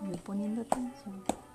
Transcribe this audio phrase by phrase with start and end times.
[0.00, 1.47] Voy poniendo atención.